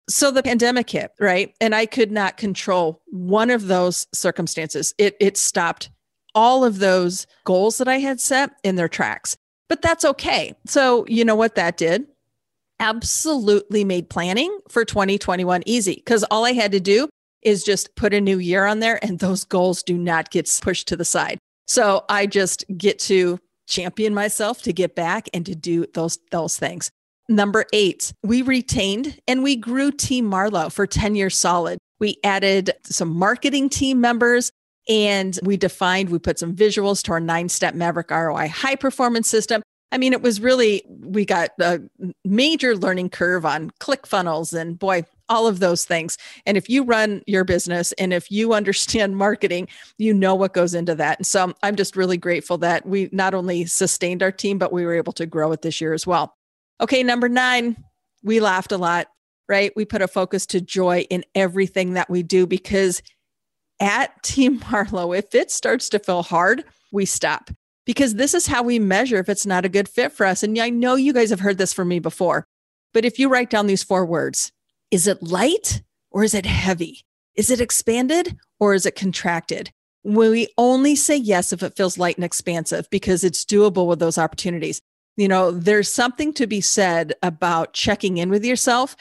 So 0.09 0.31
the 0.31 0.43
pandemic 0.43 0.89
hit, 0.89 1.11
right? 1.19 1.53
And 1.61 1.73
I 1.75 1.85
could 1.85 2.11
not 2.11 2.37
control 2.37 3.01
one 3.05 3.51
of 3.51 3.67
those 3.67 4.07
circumstances. 4.13 4.93
It 4.97 5.15
it 5.19 5.37
stopped 5.37 5.89
all 6.35 6.63
of 6.65 6.79
those 6.79 7.27
goals 7.45 7.77
that 7.77 7.87
I 7.87 7.99
had 7.99 8.19
set 8.19 8.51
in 8.63 8.75
their 8.75 8.87
tracks. 8.87 9.37
But 9.67 9.81
that's 9.81 10.03
okay. 10.03 10.53
So, 10.65 11.05
you 11.07 11.23
know 11.23 11.35
what 11.35 11.55
that 11.55 11.77
did? 11.77 12.05
Absolutely 12.79 13.83
made 13.83 14.09
planning 14.09 14.57
for 14.67 14.83
2021 14.83 15.63
easy 15.65 15.95
because 15.95 16.23
all 16.25 16.45
I 16.45 16.53
had 16.53 16.71
to 16.71 16.79
do 16.79 17.07
is 17.43 17.63
just 17.63 17.95
put 17.95 18.13
a 18.13 18.21
new 18.21 18.39
year 18.39 18.65
on 18.65 18.79
there 18.79 19.03
and 19.03 19.19
those 19.19 19.43
goals 19.43 19.83
do 19.83 19.97
not 19.97 20.31
get 20.31 20.49
pushed 20.61 20.87
to 20.87 20.97
the 20.97 21.05
side. 21.05 21.37
So 21.67 22.03
I 22.09 22.25
just 22.25 22.65
get 22.77 22.99
to 22.99 23.39
champion 23.67 24.13
myself 24.13 24.63
to 24.63 24.73
get 24.73 24.95
back 24.95 25.29
and 25.33 25.45
to 25.45 25.55
do 25.55 25.85
those 25.93 26.17
those 26.31 26.57
things. 26.57 26.89
Number 27.29 27.65
8, 27.71 28.11
we 28.23 28.41
retained 28.41 29.19
and 29.27 29.43
we 29.43 29.55
grew 29.55 29.91
Team 29.91 30.29
Marlo 30.29 30.71
for 30.71 30.87
10 30.87 31.13
years 31.13 31.37
solid. 31.37 31.77
We 31.99 32.17
added 32.23 32.71
some 32.83 33.15
marketing 33.15 33.69
team 33.69 34.01
members 34.01 34.51
and 34.89 35.37
we 35.43 35.55
defined, 35.55 36.09
we 36.09 36.17
put 36.17 36.39
some 36.39 36.55
visuals 36.55 37.03
to 37.03 37.11
our 37.11 37.19
nine 37.19 37.47
step 37.47 37.75
Maverick 37.75 38.09
ROI 38.09 38.47
high 38.47 38.75
performance 38.75 39.29
system. 39.29 39.61
I 39.91 39.99
mean, 39.99 40.11
it 40.11 40.23
was 40.23 40.41
really, 40.41 40.83
we 40.87 41.23
got 41.23 41.51
a 41.61 41.81
major 42.25 42.75
learning 42.75 43.09
curve 43.09 43.45
on 43.45 43.69
ClickFunnels 43.79 44.59
and 44.59 44.79
boy, 44.79 45.05
all 45.29 45.45
of 45.45 45.59
those 45.59 45.85
things. 45.85 46.17
And 46.47 46.57
if 46.57 46.67
you 46.67 46.83
run 46.83 47.21
your 47.27 47.43
business 47.43 47.91
and 47.93 48.11
if 48.11 48.31
you 48.31 48.53
understand 48.55 49.17
marketing, 49.17 49.67
you 49.99 50.15
know 50.15 50.33
what 50.33 50.55
goes 50.55 50.73
into 50.73 50.95
that. 50.95 51.19
And 51.19 51.27
so 51.27 51.53
I'm 51.61 51.75
just 51.75 51.95
really 51.95 52.17
grateful 52.17 52.57
that 52.59 52.87
we 52.87 53.07
not 53.11 53.35
only 53.35 53.67
sustained 53.67 54.23
our 54.23 54.31
team, 54.31 54.57
but 54.57 54.73
we 54.73 54.83
were 54.83 54.95
able 54.95 55.13
to 55.13 55.27
grow 55.27 55.51
it 55.51 55.61
this 55.61 55.79
year 55.79 55.93
as 55.93 56.07
well. 56.07 56.35
Okay, 56.81 57.03
number 57.03 57.27
nine, 57.27 57.83
we 58.23 58.39
laughed 58.39 58.71
a 58.71 58.77
lot, 58.77 59.07
right? 59.47 59.71
We 59.75 59.85
put 59.85 60.01
a 60.01 60.07
focus 60.07 60.45
to 60.47 60.61
joy 60.61 61.05
in 61.09 61.25
everything 61.35 61.93
that 61.93 62.09
we 62.09 62.23
do 62.23 62.47
because 62.47 63.01
at 63.79 64.21
Team 64.23 64.59
Marlo, 64.59 65.17
if 65.17 65.35
it 65.35 65.51
starts 65.51 65.89
to 65.89 65.99
feel 65.99 66.23
hard, 66.23 66.63
we 66.91 67.05
stop 67.05 67.51
because 67.85 68.15
this 68.15 68.33
is 68.33 68.47
how 68.47 68.63
we 68.63 68.79
measure 68.79 69.17
if 69.17 69.29
it's 69.29 69.45
not 69.45 69.65
a 69.65 69.69
good 69.69 69.89
fit 69.89 70.11
for 70.11 70.25
us. 70.25 70.43
And 70.43 70.57
I 70.59 70.69
know 70.69 70.95
you 70.95 71.13
guys 71.13 71.29
have 71.31 71.39
heard 71.39 71.57
this 71.57 71.73
from 71.73 71.87
me 71.87 71.99
before, 71.99 72.45
but 72.93 73.05
if 73.05 73.19
you 73.19 73.29
write 73.29 73.49
down 73.49 73.67
these 73.67 73.83
four 73.83 74.05
words, 74.05 74.51
is 74.91 75.07
it 75.07 75.21
light 75.21 75.81
or 76.11 76.23
is 76.23 76.33
it 76.33 76.45
heavy? 76.45 77.05
Is 77.35 77.49
it 77.49 77.61
expanded 77.61 78.37
or 78.59 78.73
is 78.73 78.85
it 78.85 78.95
contracted? 78.95 79.71
We 80.03 80.47
only 80.57 80.95
say 80.95 81.17
yes 81.17 81.51
if 81.51 81.61
it 81.61 81.75
feels 81.75 81.97
light 81.97 82.15
and 82.15 82.23
expansive 82.23 82.89
because 82.89 83.23
it's 83.23 83.45
doable 83.45 83.85
with 83.85 83.99
those 83.99 84.17
opportunities. 84.17 84.81
You 85.19 85.27
know, 85.27 85.51
there's 85.51 85.91
something 85.91 86.31
to 86.35 86.47
be 86.47 86.61
said 86.61 87.13
about 87.21 87.73
checking 87.73 88.19
in 88.19 88.29
with 88.29 88.45
yourself 88.45 88.95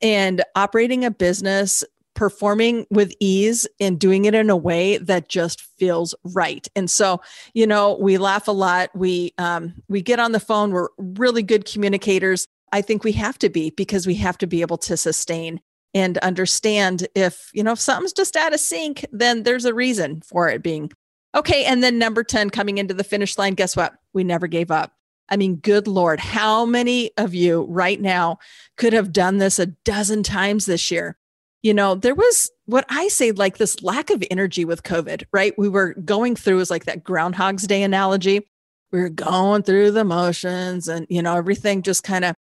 and 0.00 0.44
operating 0.54 1.04
a 1.04 1.10
business 1.10 1.82
performing 2.14 2.86
with 2.90 3.12
ease 3.18 3.66
and 3.80 3.98
doing 3.98 4.24
it 4.24 4.36
in 4.36 4.50
a 4.50 4.56
way 4.56 4.98
that 4.98 5.28
just 5.28 5.60
feels 5.60 6.14
right. 6.22 6.68
And 6.76 6.88
so, 6.88 7.20
you 7.54 7.66
know, 7.66 7.96
we 8.00 8.18
laugh 8.18 8.46
a 8.46 8.52
lot. 8.52 8.90
We 8.94 9.34
um, 9.38 9.74
we 9.88 10.00
get 10.00 10.20
on 10.20 10.30
the 10.30 10.38
phone. 10.38 10.70
We're 10.70 10.90
really 10.96 11.42
good 11.42 11.64
communicators. 11.64 12.46
I 12.70 12.80
think 12.80 13.02
we 13.02 13.10
have 13.12 13.36
to 13.38 13.48
be 13.48 13.70
because 13.70 14.06
we 14.06 14.14
have 14.14 14.38
to 14.38 14.46
be 14.46 14.60
able 14.60 14.78
to 14.78 14.96
sustain 14.96 15.60
and 15.92 16.18
understand 16.18 17.08
if 17.16 17.50
you 17.52 17.64
know 17.64 17.72
if 17.72 17.80
something's 17.80 18.12
just 18.12 18.36
out 18.36 18.54
of 18.54 18.60
sync, 18.60 19.04
then 19.10 19.42
there's 19.42 19.64
a 19.64 19.74
reason 19.74 20.20
for 20.20 20.48
it 20.48 20.62
being 20.62 20.92
okay. 21.34 21.64
And 21.64 21.82
then 21.82 21.98
number 21.98 22.22
ten, 22.22 22.48
coming 22.48 22.78
into 22.78 22.94
the 22.94 23.02
finish 23.02 23.36
line. 23.38 23.54
Guess 23.54 23.76
what? 23.76 23.94
We 24.12 24.22
never 24.22 24.46
gave 24.46 24.70
up. 24.70 24.92
I 25.28 25.36
mean, 25.36 25.56
good 25.56 25.86
Lord, 25.88 26.20
how 26.20 26.66
many 26.66 27.10
of 27.16 27.34
you 27.34 27.66
right 27.68 28.00
now 28.00 28.38
could 28.76 28.92
have 28.92 29.12
done 29.12 29.38
this 29.38 29.58
a 29.58 29.66
dozen 29.66 30.22
times 30.22 30.66
this 30.66 30.90
year? 30.90 31.16
you 31.64 31.72
know, 31.72 31.94
there 31.94 32.14
was 32.14 32.50
what 32.66 32.84
I 32.90 33.08
say 33.08 33.32
like 33.32 33.56
this 33.56 33.82
lack 33.82 34.10
of 34.10 34.22
energy 34.30 34.66
with 34.66 34.82
COVID, 34.82 35.24
right? 35.32 35.54
We 35.56 35.70
were 35.70 35.94
going 35.94 36.36
through 36.36 36.60
is 36.60 36.70
like 36.70 36.84
that 36.84 37.02
Groundhog's 37.02 37.66
Day 37.66 37.82
analogy. 37.82 38.46
We 38.92 39.00
were 39.00 39.08
going 39.08 39.62
through 39.62 39.92
the 39.92 40.04
motions 40.04 40.88
and, 40.88 41.06
you 41.08 41.22
know, 41.22 41.34
everything 41.34 41.80
just 41.80 42.04
kind 42.04 42.26
of 42.26 42.36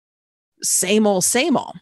same 0.60 1.06
old, 1.06 1.22
same 1.22 1.56
old. 1.56 1.76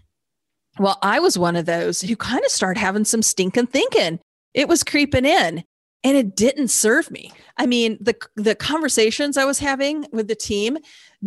Well, 0.78 0.98
I 1.00 1.18
was 1.18 1.38
one 1.38 1.56
of 1.56 1.64
those 1.64 2.02
who 2.02 2.14
kind 2.14 2.44
of 2.44 2.50
started 2.50 2.78
having 2.78 3.06
some 3.06 3.22
stinking 3.22 3.68
thinking. 3.68 4.20
It 4.52 4.68
was 4.68 4.84
creeping 4.84 5.24
in 5.24 5.64
and 6.02 6.16
it 6.16 6.34
didn't 6.34 6.68
serve 6.68 7.10
me. 7.10 7.32
I 7.56 7.66
mean, 7.66 7.98
the 8.00 8.16
the 8.36 8.54
conversations 8.54 9.36
I 9.36 9.44
was 9.44 9.58
having 9.58 10.06
with 10.12 10.28
the 10.28 10.34
team, 10.34 10.78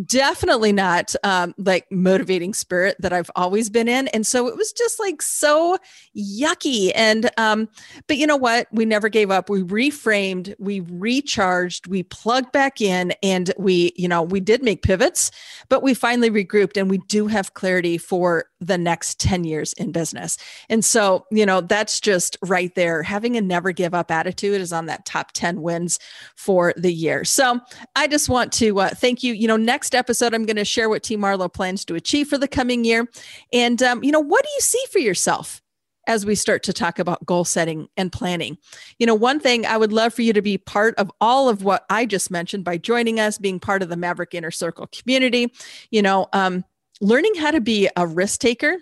definitely 0.05 0.71
not 0.71 1.13
um, 1.23 1.53
like 1.57 1.85
motivating 1.91 2.53
spirit 2.53 2.95
that 3.00 3.13
I've 3.13 3.29
always 3.35 3.69
been 3.69 3.88
in. 3.88 4.07
And 4.09 4.25
so 4.25 4.47
it 4.47 4.57
was 4.57 4.71
just 4.73 5.00
like 5.00 5.21
so 5.21 5.77
yucky. 6.17 6.91
And, 6.95 7.29
um, 7.38 7.69
but 8.07 8.17
you 8.17 8.25
know 8.25 8.38
what? 8.38 8.67
We 8.71 8.85
never 8.85 9.09
gave 9.09 9.29
up. 9.29 9.50
We 9.50 9.62
reframed, 9.63 10.55
we 10.57 10.79
recharged, 10.79 11.88
we 11.88 12.03
plugged 12.03 12.51
back 12.51 12.81
in, 12.81 13.13
and 13.21 13.53
we, 13.57 13.93
you 13.95 14.07
know, 14.07 14.23
we 14.23 14.39
did 14.39 14.63
make 14.63 14.81
pivots, 14.81 15.29
but 15.69 15.83
we 15.83 15.93
finally 15.93 16.31
regrouped 16.31 16.77
and 16.77 16.89
we 16.89 16.97
do 16.97 17.27
have 17.27 17.53
clarity 17.53 17.97
for 17.97 18.45
the 18.59 18.77
next 18.77 19.19
10 19.19 19.43
years 19.43 19.73
in 19.73 19.91
business. 19.91 20.38
And 20.69 20.83
so, 20.83 21.25
you 21.31 21.45
know, 21.45 21.62
that's 21.62 22.00
just 22.00 22.38
right 22.41 22.73
there. 22.75 23.03
Having 23.03 23.38
a 23.38 23.41
never 23.41 23.71
give 23.71 23.93
up 23.93 24.09
attitude 24.09 24.62
is 24.62 24.73
on 24.73 24.85
that 24.88 25.05
top 25.05 25.33
10 25.33 25.62
wins 25.62 26.00
for 26.35 26.73
the 26.77 26.93
year. 26.93 27.23
So 27.23 27.59
I 27.95 28.07
just 28.07 28.29
want 28.29 28.51
to 28.53 28.79
uh, 28.79 28.89
thank 28.89 29.23
you. 29.23 29.33
You 29.33 29.47
know, 29.47 29.57
next 29.57 29.83
next 29.84 29.96
episode, 29.96 30.34
I'm 30.34 30.46
going 30.46 30.56
to 30.56 30.63
share 30.63 30.88
what 30.88 31.04
Team 31.04 31.20
Marlo 31.20 31.52
plans 31.52 31.84
to 31.84 31.96
achieve 31.96 32.30
for 32.30 32.38
the 32.38 32.48
coming 32.48 32.86
year. 32.86 33.06
And, 33.52 33.84
um, 33.84 34.02
you 34.02 34.13
know, 34.13 34.20
what 34.22 34.42
do 34.42 34.50
you 34.56 34.62
see 34.62 34.82
for 34.90 35.00
yourself? 35.00 35.60
as 36.06 36.25
we 36.25 36.36
start 36.36 36.63
to 36.63 36.74
talk 36.74 37.00
about 37.00 37.25
goal 37.25 37.46
setting 37.46 37.88
and 37.96 38.12
planning. 38.12 38.58
You 39.00 39.08
know, 39.08 39.16
one 39.16 39.40
thing 39.40 39.66
I 39.66 39.78
would 39.78 39.94
love 39.94 40.13
for 40.13 40.22
you 40.22 40.34
to 40.34 40.42
be 40.42 40.58
part 40.58 40.96
of 40.96 41.10
all 41.22 41.48
of 41.48 41.63
what 41.63 41.86
I 41.90 42.06
just 42.06 42.30
mentioned 42.30 42.66
by 42.66 42.78
joining 42.78 43.22
us, 43.22 43.38
being 43.38 43.58
part 43.58 43.82
of 43.82 43.88
the 43.88 43.96
Maverick 43.96 44.34
Inner 44.34 44.52
Circle 44.52 44.88
community, 44.88 45.54
you 45.92 46.02
know, 46.02 46.28
um, 46.34 46.66
learning 47.00 47.36
how 47.36 47.52
to 47.52 47.62
be 47.62 47.88
a 47.96 48.06
risk 48.06 48.42
taker 48.42 48.80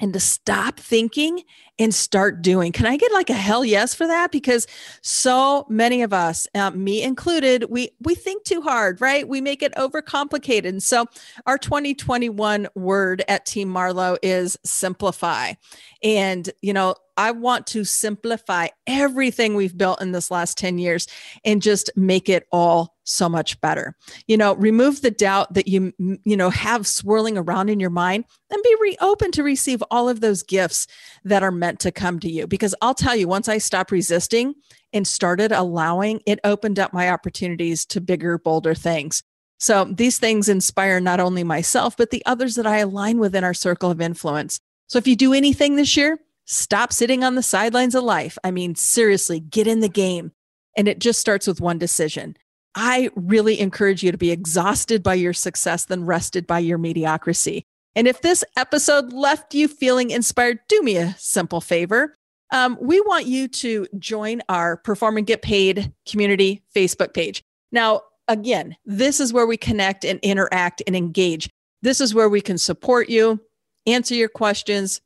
and 0.00 0.12
to 0.12 0.20
stop 0.20 0.78
thinking 0.78 1.42
and 1.78 1.94
start 1.94 2.42
doing. 2.42 2.72
Can 2.72 2.86
I 2.86 2.96
get 2.96 3.12
like 3.12 3.30
a 3.30 3.34
hell 3.34 3.64
yes 3.64 3.94
for 3.94 4.06
that? 4.06 4.30
Because 4.30 4.66
so 5.02 5.66
many 5.68 6.02
of 6.02 6.12
us, 6.12 6.46
uh, 6.54 6.70
me 6.70 7.02
included, 7.02 7.66
we 7.70 7.90
we 8.00 8.14
think 8.14 8.44
too 8.44 8.62
hard, 8.62 9.00
right? 9.00 9.28
We 9.28 9.40
make 9.40 9.62
it 9.62 9.74
overcomplicated. 9.74 10.66
And 10.66 10.82
so 10.82 11.06
our 11.46 11.58
2021 11.58 12.68
word 12.74 13.24
at 13.28 13.46
Team 13.46 13.72
Marlo 13.72 14.16
is 14.22 14.58
simplify. 14.64 15.54
And 16.02 16.50
you 16.62 16.72
know, 16.72 16.94
I 17.16 17.30
want 17.30 17.66
to 17.68 17.84
simplify 17.84 18.68
everything 18.86 19.54
we've 19.54 19.76
built 19.76 20.02
in 20.02 20.12
this 20.12 20.30
last 20.30 20.58
10 20.58 20.78
years 20.78 21.06
and 21.44 21.62
just 21.62 21.90
make 21.96 22.28
it 22.28 22.46
all 22.52 22.96
so 23.04 23.28
much 23.28 23.60
better. 23.60 23.94
You 24.26 24.36
know, 24.36 24.54
remove 24.56 25.00
the 25.00 25.10
doubt 25.10 25.54
that 25.54 25.68
you 25.68 25.92
you 25.98 26.36
know 26.36 26.50
have 26.50 26.86
swirling 26.86 27.38
around 27.38 27.68
in 27.68 27.80
your 27.80 27.90
mind 27.90 28.24
and 28.50 28.62
be 28.62 28.76
re- 28.80 28.96
open 29.00 29.30
to 29.32 29.42
receive 29.42 29.82
all 29.90 30.08
of 30.08 30.20
those 30.20 30.42
gifts 30.42 30.86
that 31.24 31.42
are 31.42 31.52
meant 31.52 31.80
to 31.80 31.92
come 31.92 32.18
to 32.20 32.30
you 32.30 32.46
because 32.46 32.74
I'll 32.82 32.94
tell 32.94 33.16
you 33.16 33.28
once 33.28 33.48
I 33.48 33.58
stopped 33.58 33.92
resisting 33.92 34.54
and 34.92 35.06
started 35.06 35.52
allowing, 35.52 36.20
it 36.26 36.40
opened 36.44 36.78
up 36.78 36.92
my 36.92 37.10
opportunities 37.10 37.86
to 37.86 38.00
bigger 38.00 38.38
bolder 38.38 38.74
things. 38.74 39.22
So 39.58 39.84
these 39.84 40.18
things 40.18 40.48
inspire 40.48 41.00
not 41.00 41.20
only 41.20 41.44
myself 41.44 41.96
but 41.96 42.10
the 42.10 42.24
others 42.26 42.56
that 42.56 42.66
I 42.66 42.78
align 42.78 43.18
with 43.18 43.34
in 43.34 43.44
our 43.44 43.54
circle 43.54 43.90
of 43.90 44.00
influence. 44.00 44.58
So 44.88 44.98
if 44.98 45.06
you 45.08 45.16
do 45.16 45.32
anything 45.32 45.76
this 45.76 45.96
year, 45.96 46.18
Stop 46.46 46.92
sitting 46.92 47.22
on 47.24 47.34
the 47.34 47.42
sidelines 47.42 47.94
of 47.94 48.04
life. 48.04 48.38
I 48.44 48.50
mean, 48.50 48.74
seriously, 48.74 49.40
get 49.40 49.66
in 49.66 49.80
the 49.80 49.88
game. 49.88 50.32
And 50.76 50.88
it 50.88 50.98
just 50.98 51.20
starts 51.20 51.46
with 51.46 51.60
one 51.60 51.78
decision. 51.78 52.36
I 52.74 53.10
really 53.16 53.58
encourage 53.58 54.02
you 54.02 54.12
to 54.12 54.18
be 54.18 54.30
exhausted 54.30 55.02
by 55.02 55.14
your 55.14 55.32
success 55.32 55.86
than 55.86 56.04
rested 56.04 56.46
by 56.46 56.58
your 56.60 56.78
mediocrity. 56.78 57.64
And 57.94 58.06
if 58.06 58.20
this 58.20 58.44
episode 58.56 59.12
left 59.12 59.54
you 59.54 59.68
feeling 59.68 60.10
inspired, 60.10 60.58
do 60.68 60.82
me 60.82 60.98
a 60.98 61.16
simple 61.18 61.62
favor. 61.62 62.14
Um, 62.52 62.76
we 62.80 63.00
want 63.00 63.26
you 63.26 63.48
to 63.48 63.86
join 63.98 64.42
our 64.48 64.76
Perform 64.76 65.16
and 65.16 65.26
Get 65.26 65.42
Paid 65.42 65.92
community 66.06 66.62
Facebook 66.74 67.14
page. 67.14 67.42
Now, 67.72 68.02
again, 68.28 68.76
this 68.84 69.18
is 69.18 69.32
where 69.32 69.46
we 69.46 69.56
connect 69.56 70.04
and 70.04 70.20
interact 70.20 70.82
and 70.86 70.94
engage. 70.94 71.48
This 71.82 72.00
is 72.00 72.14
where 72.14 72.28
we 72.28 72.40
can 72.42 72.58
support 72.58 73.08
you, 73.08 73.40
answer 73.86 74.14
your 74.14 74.28
questions, 74.28 75.00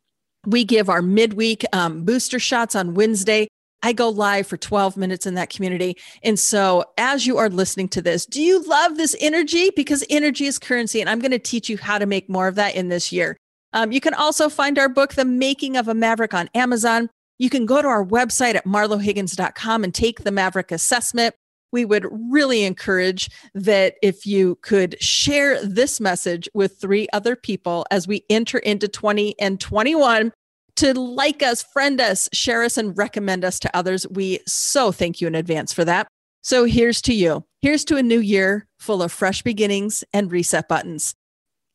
we 0.47 0.65
give 0.65 0.89
our 0.89 1.03
midweek 1.03 1.65
um, 1.73 2.05
booster 2.05 2.39
shots 2.39 2.75
on 2.75 2.95
Wednesday. 2.95 3.49
I 3.83 3.93
go 3.93 4.11
live 4.11 4.47
for 4.47 4.57
12 4.57 4.97
minutes 4.97 5.27
in 5.27 5.35
that 5.35 5.51
community. 5.51 5.97
And 6.23 6.39
so, 6.39 6.85
as 6.99 7.27
you 7.27 7.39
are 7.39 7.49
listening 7.49 7.89
to 7.91 8.03
this, 8.03 8.27
do 8.27 8.43
you 8.43 8.63
love 8.63 8.97
this 8.97 9.17
energy? 9.21 9.71
Because 9.75 10.05
energy 10.11 10.47
is 10.47 10.59
currency. 10.59 11.01
And 11.01 11.09
I'm 11.09 11.19
going 11.19 11.31
to 11.31 11.39
teach 11.39 11.69
you 11.69 11.79
how 11.79 11.99
to 11.99 12.07
make 12.07 12.29
more 12.29 12.47
of 12.47 12.57
that 12.57 12.75
in 12.75 12.89
this 12.89 13.11
year. 13.11 13.37
Um, 13.73 13.93
you 13.93 14.01
can 14.01 14.15
also 14.15 14.49
find 14.49 14.79
our 14.79 14.89
book, 14.89 15.15
The 15.15 15.25
Making 15.25 15.77
of 15.77 15.89
a 15.89 15.95
Maverick, 15.95 16.35
on 16.35 16.51
Amazon. 16.55 17.09
You 17.39 17.49
can 17.49 17.65
go 17.65 17.81
to 17.81 17.89
our 17.89 18.05
website 18.05 18.55
at 18.55 18.67
marlohiggins.com 18.67 19.85
and 19.85 19.95
take 19.95 20.25
the 20.25 20.33
Maverick 20.33 20.73
assessment 20.73 21.35
we 21.73 21.85
would 21.85 22.07
really 22.11 22.65
encourage 22.65 23.31
that 23.55 23.95
if 24.03 24.27
you 24.27 24.57
could 24.63 25.01
share 25.03 25.65
this 25.65 26.01
message 26.01 26.49
with 26.55 26.81
three 26.81 27.09
other 27.13 27.37
people 27.37 27.87
as 27.91 28.07
we 28.09 28.25
enter 28.31 28.59
into 28.59 28.89
20 28.89 29.39
and 29.39 29.61
21 29.61 30.33
to 30.77 30.99
like 30.99 31.43
us, 31.43 31.63
friend 31.63 32.01
us, 32.01 32.29
share 32.33 32.63
us, 32.63 32.79
and 32.79 32.97
recommend 32.97 33.45
us 33.45 33.59
to 33.61 33.77
others. 33.77 34.07
We 34.09 34.41
so 34.47 34.93
thank 34.93 35.21
you 35.21 35.27
in 35.27 35.35
advance 35.35 35.73
for 35.73 35.85
that. 35.85 36.07
So 36.43 36.65
here's 36.65 37.03
to 37.03 37.13
you. 37.13 37.45
Here's 37.61 37.85
to 37.87 37.97
a 37.97 38.03
new 38.03 38.21
year 38.21 38.67
full 38.79 39.03
of 39.03 39.13
fresh 39.13 39.43
beginnings 39.43 40.03
and 40.15 40.33
reset 40.33 40.69
buttons 40.69 41.15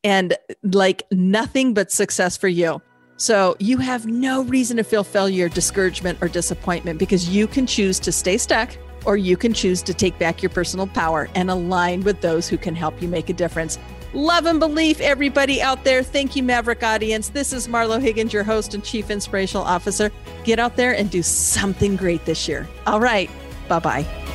and 0.03 0.35
like 0.63 1.03
nothing 1.11 1.73
but 1.73 1.91
success 1.91 2.35
for 2.35 2.47
you. 2.47 2.81
So 3.17 3.55
you 3.59 3.77
have 3.77 4.07
no 4.07 4.43
reason 4.43 4.77
to 4.77 4.83
feel 4.83 5.03
failure, 5.03 5.47
discouragement, 5.49 6.17
or 6.21 6.27
disappointment 6.27 6.99
because 6.99 7.29
you 7.29 7.47
can 7.47 7.65
choose 7.65 7.99
to 8.01 8.11
stay 8.11 8.37
stuck 8.37 8.75
or 9.05 9.17
you 9.17 9.37
can 9.37 9.53
choose 9.53 9.81
to 9.83 9.93
take 9.93 10.17
back 10.19 10.41
your 10.41 10.49
personal 10.49 10.87
power 10.87 11.29
and 11.35 11.49
align 11.49 12.01
with 12.01 12.21
those 12.21 12.47
who 12.47 12.57
can 12.57 12.75
help 12.75 13.01
you 13.01 13.07
make 13.07 13.29
a 13.29 13.33
difference. 13.33 13.77
Love 14.13 14.45
and 14.45 14.59
belief, 14.59 15.01
everybody 15.01 15.61
out 15.61 15.83
there. 15.83 16.01
Thank 16.01 16.35
you, 16.35 16.43
Maverick 16.43 16.83
audience. 16.83 17.29
This 17.29 17.51
is 17.51 17.67
Marlo 17.67 18.01
Higgins, 18.01 18.31
your 18.31 18.43
host 18.43 18.73
and 18.73 18.83
Chief 18.83 19.09
Inspirational 19.09 19.65
Officer. 19.65 20.11
Get 20.45 20.57
out 20.57 20.77
there 20.77 20.93
and 20.93 21.11
do 21.11 21.21
something 21.21 21.97
great 21.97 22.23
this 22.25 22.47
year. 22.47 22.67
All 22.87 23.01
right. 23.01 23.29
Bye 23.67 23.79
bye. 23.79 24.34